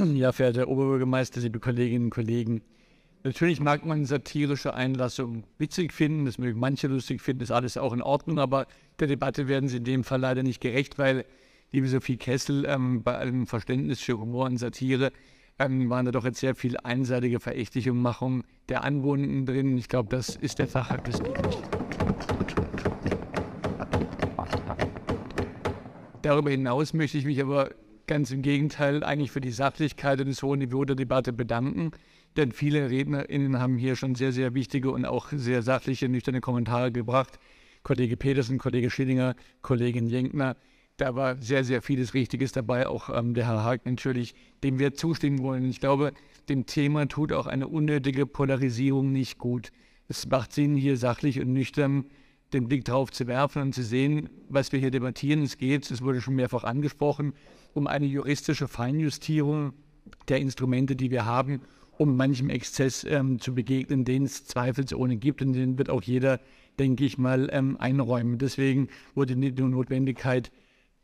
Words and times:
Ja, 0.00 0.32
verehrter 0.32 0.68
Oberbürgermeister, 0.68 1.42
liebe 1.42 1.60
Kolleginnen 1.60 2.06
und 2.06 2.10
Kollegen. 2.10 2.62
Natürlich 3.22 3.60
mag 3.60 3.84
man 3.84 4.06
satirische 4.06 4.72
Einlassungen 4.72 5.44
witzig 5.58 5.92
finden, 5.92 6.24
das 6.24 6.38
mögen 6.38 6.58
manche 6.58 6.86
lustig 6.86 7.20
finden, 7.20 7.42
ist 7.42 7.50
alles 7.50 7.76
auch 7.76 7.92
in 7.92 8.00
Ordnung, 8.00 8.38
aber 8.38 8.66
der 8.98 9.08
Debatte 9.08 9.46
werden 9.46 9.68
sie 9.68 9.76
in 9.76 9.84
dem 9.84 10.02
Fall 10.02 10.20
leider 10.20 10.42
nicht 10.42 10.62
gerecht, 10.62 10.98
weil, 10.98 11.26
liebe 11.70 11.86
Sophie 11.86 12.16
Kessel, 12.16 12.64
ähm, 12.66 13.02
bei 13.02 13.18
allem 13.18 13.46
Verständnis 13.46 14.00
für 14.00 14.18
Humor 14.18 14.46
und 14.46 14.56
Satire 14.56 15.12
ähm, 15.58 15.90
waren 15.90 16.06
da 16.06 16.12
doch 16.12 16.24
jetzt 16.24 16.40
sehr 16.40 16.54
viel 16.54 16.78
einseitige 16.78 17.38
Verächtlichung 17.38 18.42
der 18.70 18.84
Anwohner 18.84 19.44
drin. 19.44 19.76
Ich 19.76 19.90
glaube, 19.90 20.08
das 20.08 20.34
ist 20.34 20.58
der 20.58 20.66
Fachakt 20.66 21.08
des 21.08 21.20
Darüber 26.22 26.50
hinaus 26.50 26.94
möchte 26.94 27.18
ich 27.18 27.26
mich 27.26 27.42
aber 27.42 27.70
ganz 28.10 28.32
im 28.32 28.42
Gegenteil 28.42 29.04
eigentlich 29.04 29.30
für 29.30 29.40
die 29.40 29.52
Sachlichkeit 29.52 30.20
und 30.20 30.28
das 30.28 30.42
hohe 30.42 30.56
Niveau 30.56 30.84
der 30.84 30.96
Debatte 30.96 31.32
bedanken. 31.32 31.92
Denn 32.36 32.50
viele 32.50 32.90
RednerInnen 32.90 33.60
haben 33.60 33.78
hier 33.78 33.94
schon 33.94 34.16
sehr, 34.16 34.32
sehr 34.32 34.52
wichtige 34.52 34.90
und 34.90 35.04
auch 35.04 35.28
sehr 35.30 35.62
sachliche, 35.62 36.08
nüchterne 36.08 36.40
Kommentare 36.40 36.90
gebracht. 36.90 37.38
Kollege 37.84 38.16
Petersen, 38.16 38.58
Kollege 38.58 38.90
Schillinger, 38.90 39.36
Kollegin 39.62 40.08
Jenkner. 40.08 40.56
Da 40.96 41.14
war 41.14 41.36
sehr, 41.36 41.62
sehr 41.62 41.82
vieles 41.82 42.12
Richtiges 42.12 42.50
dabei. 42.50 42.88
Auch 42.88 43.16
ähm, 43.16 43.32
der 43.32 43.46
Herr 43.46 43.62
Haag 43.62 43.86
natürlich, 43.86 44.34
dem 44.64 44.80
wir 44.80 44.92
zustimmen 44.94 45.38
wollen. 45.44 45.70
Ich 45.70 45.78
glaube, 45.78 46.12
dem 46.48 46.66
Thema 46.66 47.06
tut 47.06 47.32
auch 47.32 47.46
eine 47.46 47.68
unnötige 47.68 48.26
Polarisierung 48.26 49.12
nicht 49.12 49.38
gut. 49.38 49.70
Es 50.08 50.26
macht 50.26 50.52
Sinn, 50.52 50.74
hier 50.74 50.96
sachlich 50.96 51.38
und 51.38 51.52
nüchtern 51.52 52.06
den 52.52 52.68
Blick 52.68 52.84
drauf 52.84 53.10
zu 53.10 53.26
werfen 53.26 53.62
und 53.62 53.74
zu 53.74 53.82
sehen, 53.82 54.28
was 54.48 54.72
wir 54.72 54.80
hier 54.80 54.90
debattieren. 54.90 55.42
Es 55.42 55.58
geht, 55.58 55.90
es 55.90 56.02
wurde 56.02 56.20
schon 56.20 56.34
mehrfach 56.34 56.64
angesprochen, 56.64 57.34
um 57.74 57.86
eine 57.86 58.06
juristische 58.06 58.68
Feinjustierung 58.68 59.72
der 60.28 60.38
Instrumente, 60.38 60.96
die 60.96 61.10
wir 61.10 61.24
haben, 61.24 61.60
um 61.98 62.16
manchem 62.16 62.50
Exzess 62.50 63.04
ähm, 63.04 63.38
zu 63.38 63.54
begegnen, 63.54 64.04
den 64.04 64.24
es 64.24 64.46
zweifelsohne 64.46 65.16
gibt 65.16 65.42
und 65.42 65.52
den 65.52 65.78
wird 65.78 65.90
auch 65.90 66.02
jeder, 66.02 66.40
denke 66.78 67.04
ich 67.04 67.18
mal, 67.18 67.48
ähm, 67.52 67.76
einräumen. 67.78 68.38
Deswegen 68.38 68.88
wurde 69.14 69.36
die 69.36 69.62
Notwendigkeit 69.62 70.50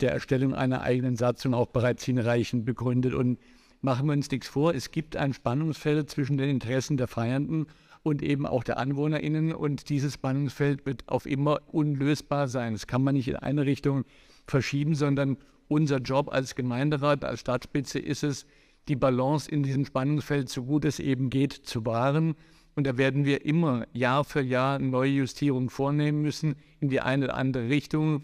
der 0.00 0.12
Erstellung 0.12 0.54
einer 0.54 0.82
eigenen 0.82 1.16
Satzung 1.16 1.54
auch 1.54 1.68
bereits 1.68 2.04
hinreichend 2.04 2.64
begründet. 2.64 3.14
Und 3.14 3.38
machen 3.80 4.06
wir 4.06 4.12
uns 4.12 4.30
nichts 4.30 4.48
vor, 4.48 4.74
es 4.74 4.90
gibt 4.90 5.16
ein 5.16 5.32
Spannungsfeld 5.32 6.10
zwischen 6.10 6.36
den 6.36 6.50
Interessen 6.50 6.96
der 6.96 7.08
Feiernden 7.08 7.66
und 8.02 8.22
eben 8.22 8.46
auch 8.46 8.62
der 8.62 8.78
AnwohnerInnen. 8.78 9.52
Und 9.52 9.88
dieses 9.88 10.14
Spannungsfeld 10.14 10.86
wird 10.86 11.08
auf 11.08 11.26
immer 11.26 11.60
unlösbar 11.66 12.48
sein. 12.48 12.72
Das 12.72 12.86
kann 12.86 13.02
man 13.02 13.14
nicht 13.14 13.28
in 13.28 13.36
eine 13.36 13.66
Richtung 13.66 14.04
verschieben, 14.46 14.94
sondern 14.94 15.36
unser 15.68 15.98
Job 15.98 16.32
als 16.32 16.54
Gemeinderat, 16.54 17.24
als 17.24 17.40
Stadtspitze 17.40 17.98
ist 17.98 18.22
es, 18.22 18.46
die 18.88 18.96
Balance 18.96 19.50
in 19.50 19.64
diesem 19.64 19.84
Spannungsfeld 19.84 20.48
so 20.48 20.62
gut 20.62 20.84
es 20.84 21.00
eben 21.00 21.30
geht 21.30 21.52
zu 21.52 21.84
wahren. 21.84 22.36
Und 22.76 22.86
da 22.86 22.96
werden 22.96 23.24
wir 23.24 23.44
immer 23.44 23.86
Jahr 23.92 24.22
für 24.22 24.42
Jahr 24.42 24.78
neue 24.78 25.10
Justierungen 25.10 25.70
vornehmen 25.70 26.22
müssen 26.22 26.54
in 26.78 26.88
die 26.88 27.00
eine 27.00 27.24
oder 27.24 27.34
andere 27.34 27.68
Richtung 27.68 28.22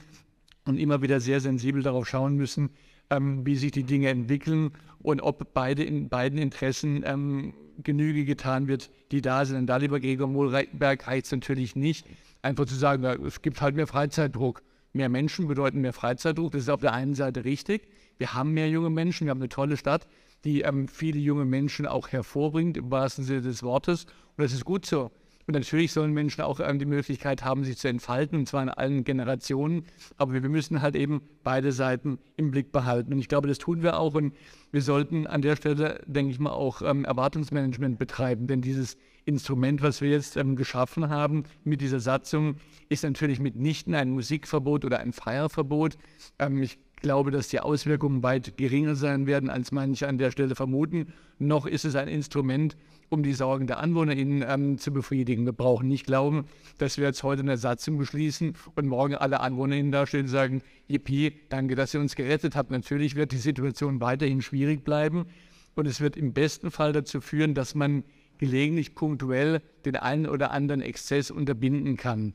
und 0.64 0.78
immer 0.78 1.02
wieder 1.02 1.20
sehr 1.20 1.40
sensibel 1.40 1.82
darauf 1.82 2.08
schauen 2.08 2.36
müssen, 2.36 2.70
ähm, 3.10 3.44
wie 3.46 3.56
sich 3.56 3.72
die 3.72 3.84
Dinge 3.84 4.08
entwickeln 4.08 4.70
und 5.00 5.20
ob 5.20 5.52
beide 5.54 5.82
in 5.82 6.08
beiden 6.08 6.38
Interessen 6.38 7.02
ähm, 7.04 7.54
Genüge 7.82 8.24
getan 8.24 8.68
wird, 8.68 8.90
die 9.10 9.22
da 9.22 9.44
sind. 9.44 9.56
Und 9.56 9.66
da, 9.66 9.76
lieber 9.76 10.00
Gregor 10.00 10.28
Mohlberg, 10.28 11.06
heißt 11.06 11.26
es 11.26 11.32
natürlich 11.32 11.76
nicht, 11.76 12.06
einfach 12.42 12.66
zu 12.66 12.74
sagen, 12.74 13.04
es 13.04 13.42
gibt 13.42 13.60
halt 13.60 13.74
mehr 13.74 13.86
Freizeitdruck. 13.86 14.62
Mehr 14.92 15.08
Menschen 15.08 15.48
bedeuten 15.48 15.80
mehr 15.80 15.94
Freizeitdruck. 15.94 16.52
Das 16.52 16.62
ist 16.62 16.68
auf 16.68 16.80
der 16.80 16.92
einen 16.92 17.14
Seite 17.14 17.44
richtig. 17.44 17.88
Wir 18.18 18.34
haben 18.34 18.52
mehr 18.52 18.68
junge 18.68 18.90
Menschen, 18.90 19.26
wir 19.26 19.30
haben 19.30 19.40
eine 19.40 19.48
tolle 19.48 19.76
Stadt, 19.76 20.06
die 20.44 20.60
ähm, 20.62 20.86
viele 20.86 21.18
junge 21.18 21.44
Menschen 21.44 21.86
auch 21.86 22.08
hervorbringt, 22.08 22.76
im 22.76 22.90
wahrsten 22.90 23.24
Sinne 23.24 23.40
des 23.40 23.62
Wortes. 23.62 24.04
Und 24.36 24.44
das 24.44 24.52
ist 24.52 24.64
gut 24.64 24.84
so. 24.84 25.10
Und 25.46 25.54
natürlich 25.54 25.92
sollen 25.92 26.12
Menschen 26.12 26.42
auch 26.42 26.60
ähm, 26.60 26.78
die 26.78 26.84
Möglichkeit 26.84 27.44
haben, 27.44 27.64
sich 27.64 27.78
zu 27.78 27.88
entfalten, 27.88 28.38
und 28.38 28.46
zwar 28.46 28.62
in 28.62 28.68
allen 28.68 29.04
Generationen. 29.04 29.86
Aber 30.16 30.32
wir 30.32 30.48
müssen 30.48 30.82
halt 30.82 30.94
eben 30.94 31.22
beide 31.42 31.72
Seiten 31.72 32.18
im 32.36 32.50
Blick 32.50 32.72
behalten. 32.72 33.12
Und 33.12 33.18
ich 33.18 33.28
glaube, 33.28 33.48
das 33.48 33.58
tun 33.58 33.82
wir 33.82 33.98
auch. 33.98 34.14
Und 34.14 34.34
wir 34.70 34.82
sollten 34.82 35.26
an 35.26 35.42
der 35.42 35.56
Stelle, 35.56 36.00
denke 36.06 36.32
ich 36.32 36.38
mal, 36.38 36.50
auch 36.50 36.82
ähm, 36.82 37.04
Erwartungsmanagement 37.04 37.98
betreiben. 37.98 38.46
Denn 38.46 38.62
dieses 38.62 38.96
Instrument, 39.24 39.82
was 39.82 40.00
wir 40.00 40.10
jetzt 40.10 40.36
ähm, 40.36 40.56
geschaffen 40.56 41.08
haben 41.08 41.44
mit 41.64 41.80
dieser 41.80 42.00
Satzung, 42.00 42.56
ist 42.88 43.04
natürlich 43.04 43.40
mitnichten 43.40 43.94
ein 43.94 44.10
Musikverbot 44.10 44.84
oder 44.84 45.00
ein 45.00 45.12
Feierverbot. 45.12 45.96
Ähm, 46.38 46.62
ich 46.62 46.78
glaube, 47.02 47.30
dass 47.30 47.48
die 47.48 47.60
Auswirkungen 47.60 48.22
weit 48.22 48.56
geringer 48.56 48.94
sein 48.94 49.26
werden, 49.26 49.50
als 49.50 49.72
manche 49.72 50.08
an 50.08 50.18
der 50.18 50.30
Stelle 50.30 50.54
vermuten. 50.54 51.12
Noch 51.38 51.66
ist 51.66 51.84
es 51.84 51.96
ein 51.96 52.08
Instrument, 52.08 52.76
um 53.10 53.22
die 53.22 53.34
Sorgen 53.34 53.66
der 53.66 53.78
AnwohnerInnen 53.80 54.44
ähm, 54.48 54.78
zu 54.78 54.92
befriedigen. 54.92 55.44
Wir 55.44 55.52
brauchen 55.52 55.88
nicht 55.88 56.06
glauben, 56.06 56.46
dass 56.78 56.96
wir 56.96 57.04
jetzt 57.04 57.22
heute 57.22 57.42
eine 57.42 57.58
Satzung 57.58 57.98
beschließen 57.98 58.54
und 58.74 58.86
morgen 58.86 59.14
alle 59.14 59.40
AnwohnerInnen 59.40 59.92
dastehen 59.92 60.22
und 60.22 60.28
sagen, 60.28 60.62
Yippie, 60.88 61.32
danke, 61.50 61.74
dass 61.74 61.92
ihr 61.92 62.00
uns 62.00 62.16
gerettet 62.16 62.56
habt. 62.56 62.70
Natürlich 62.70 63.14
wird 63.14 63.32
die 63.32 63.36
Situation 63.36 64.00
weiterhin 64.00 64.40
schwierig 64.40 64.82
bleiben 64.84 65.26
und 65.74 65.86
es 65.86 66.00
wird 66.00 66.16
im 66.16 66.32
besten 66.32 66.70
Fall 66.70 66.92
dazu 66.92 67.20
führen, 67.20 67.54
dass 67.54 67.74
man 67.74 68.04
gelegentlich 68.38 68.94
punktuell 68.94 69.60
den 69.84 69.96
einen 69.96 70.26
oder 70.26 70.50
anderen 70.50 70.80
Exzess 70.80 71.30
unterbinden 71.30 71.96
kann. 71.96 72.34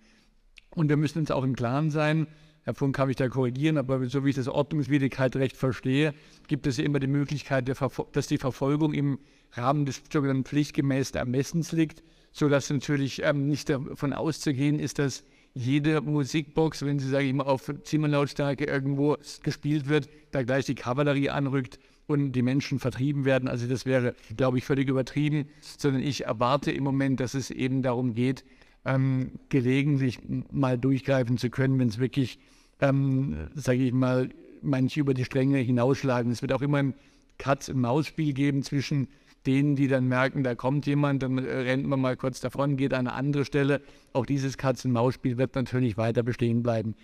Und 0.70 0.90
wir 0.90 0.98
müssen 0.98 1.20
uns 1.20 1.32
auch 1.32 1.44
im 1.44 1.56
Klaren 1.56 1.90
sein, 1.90 2.28
Herr 2.68 2.74
Funk 2.74 2.98
kann 2.98 3.08
mich 3.08 3.16
da 3.16 3.30
korrigieren, 3.30 3.78
aber 3.78 4.06
so 4.08 4.26
wie 4.26 4.32
ich 4.32 4.36
das 4.36 4.50
Ordnungswidrigkeitrecht 4.50 5.56
verstehe, 5.56 6.14
gibt 6.50 6.68
es 6.68 6.76
ja 6.76 6.84
immer 6.84 7.00
die 7.00 7.08
Möglichkeit, 7.08 7.74
dass 8.12 8.28
die 8.28 8.38
Verfolgung 8.38 8.94
im 8.94 9.20
Rahmen 9.54 9.86
des 9.86 10.02
sogenannten 10.12 10.44
pflichtgemäßen 10.44 11.16
Ermessens 11.16 11.72
liegt, 11.72 12.04
sodass 12.34 12.70
natürlich 12.70 13.24
ähm, 13.24 13.48
nicht 13.48 13.70
davon 13.70 14.12
auszugehen 14.12 14.80
ist, 14.80 15.00
dass 15.00 15.24
jede 15.54 16.02
Musikbox, 16.02 16.84
wenn 16.84 17.00
sie, 17.00 17.08
sage 17.08 17.28
ich 17.28 17.34
mal, 17.34 17.46
auf 17.46 17.74
Zimmerlautstärke 17.86 18.66
irgendwo 18.66 19.16
gespielt 19.44 19.88
wird, 19.88 20.10
da 20.32 20.44
gleich 20.44 20.66
die 20.66 20.76
Kavallerie 20.76 21.30
anrückt 21.30 21.80
und 22.06 22.34
die 22.34 22.42
Menschen 22.42 22.80
vertrieben 22.80 23.24
werden. 23.24 23.48
Also 23.48 23.66
das 23.68 23.86
wäre, 23.86 24.14
glaube 24.36 24.58
ich, 24.58 24.66
völlig 24.66 24.90
übertrieben, 24.90 25.48
sondern 25.62 26.04
ich 26.04 26.26
erwarte 26.26 26.72
im 26.74 26.84
Moment, 26.84 27.22
dass 27.22 27.34
es 27.34 27.50
eben 27.50 27.82
darum 27.82 28.14
geht, 28.14 28.44
ähm, 28.84 29.32
gelegentlich 29.48 30.20
mal 30.52 30.78
durchgreifen 30.78 31.38
zu 31.38 31.50
können, 31.50 31.80
wenn 31.80 31.88
es 31.88 31.98
wirklich 31.98 32.40
ähm, 32.82 33.48
sage 33.56 33.84
ich 33.84 33.94
mal, 33.94 34.30
manche 34.62 35.00
über 35.00 35.14
die 35.14 35.26
Stränge 35.26 35.60
hinausschlagen. 35.60 36.32
Es 36.32 36.42
wird 36.42 36.54
auch 36.54 36.62
immer 36.62 36.78
ein 36.78 36.94
Katz-und-Maus-Spiel 37.38 38.34
geben 38.34 38.64
zwischen 38.64 39.08
denen, 39.46 39.76
die 39.76 39.88
dann 39.88 40.08
merken, 40.08 40.44
da 40.44 40.56
kommt 40.56 40.86
jemand, 40.88 41.24
dann 41.24 41.40
rennt 41.40 41.88
man 41.88 42.02
mal 42.02 42.18
kurz 42.18 42.42
davon, 42.42 42.76
geht 42.76 42.94
an 42.94 43.08
eine 43.08 43.14
andere 43.14 43.46
Stelle. 43.46 43.82
Auch 44.14 44.26
dieses 44.26 44.58
Katz-und-Maus-Spiel 44.58 45.38
wird 45.38 45.56
natürlich 45.56 45.98
weiter 45.98 46.24
bestehen 46.24 46.64
bleiben. 46.64 46.96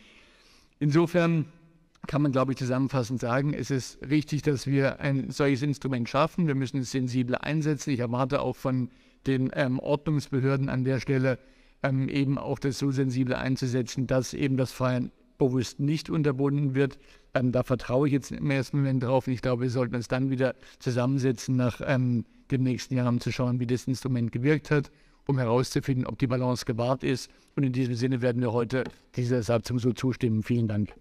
Insofern 0.79 1.45
kann 2.07 2.21
man, 2.21 2.33
glaube 2.33 2.51
ich, 2.51 2.57
zusammenfassend 2.57 3.21
sagen, 3.21 3.53
es 3.53 3.71
ist 3.71 3.99
richtig, 4.09 4.41
dass 4.41 4.67
wir 4.67 4.99
ein 4.99 5.31
solches 5.31 5.61
Instrument 5.61 6.09
schaffen. 6.09 6.47
Wir 6.47 6.55
müssen 6.55 6.81
es 6.81 6.91
sensibel 6.91 7.35
einsetzen. 7.35 7.91
Ich 7.91 7.99
erwarte 7.99 8.41
auch 8.41 8.57
von 8.57 8.89
den 9.25 9.51
ähm, 9.53 9.79
Ordnungsbehörden 9.79 10.67
an 10.67 10.83
der 10.83 10.99
Stelle 10.99 11.39
ähm, 11.81 12.09
eben 12.09 12.37
auch 12.37 12.59
das 12.59 12.77
so 12.77 12.91
sensibel 12.91 13.35
einzusetzen, 13.35 14.05
dass 14.05 14.33
eben 14.33 14.57
das 14.57 14.73
Feiern 14.73 15.11
bewusst 15.37 15.79
nicht 15.79 16.09
unterbunden 16.09 16.75
wird. 16.75 16.97
Ähm, 17.33 17.51
da 17.51 17.63
vertraue 17.63 18.07
ich 18.07 18.13
jetzt 18.13 18.31
im 18.31 18.51
ersten 18.51 18.77
Moment 18.77 19.03
drauf. 19.03 19.27
Ich 19.27 19.41
glaube, 19.41 19.63
wir 19.63 19.69
sollten 19.69 19.95
uns 19.95 20.07
dann 20.07 20.29
wieder 20.29 20.55
zusammensetzen 20.79 21.55
nach 21.55 21.81
ähm, 21.85 22.25
dem 22.51 22.63
nächsten 22.63 22.95
Jahr, 22.95 23.09
um 23.09 23.19
zu 23.19 23.31
schauen, 23.31 23.59
wie 23.59 23.67
das 23.67 23.87
Instrument 23.87 24.31
gewirkt 24.31 24.71
hat, 24.71 24.91
um 25.25 25.37
herauszufinden, 25.37 26.05
ob 26.05 26.19
die 26.19 26.27
Balance 26.27 26.65
gewahrt 26.65 27.03
ist. 27.03 27.29
Und 27.55 27.63
in 27.63 27.73
diesem 27.73 27.95
Sinne 27.95 28.21
werden 28.21 28.41
wir 28.41 28.53
heute 28.53 28.83
dieser 29.15 29.43
Satzung 29.43 29.79
so 29.79 29.93
zustimmen. 29.93 30.43
Vielen 30.43 30.67
Dank. 30.67 30.93